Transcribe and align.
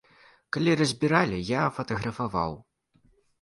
Калі 0.55 0.71
разбіралі, 0.79 1.41
я 1.49 1.61
фатаграфаваў. 1.77 2.57